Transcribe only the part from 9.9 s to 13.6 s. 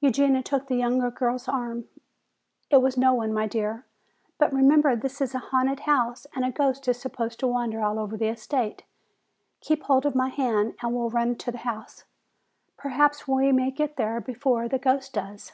of my hand and we'll run to the house. Perhaps we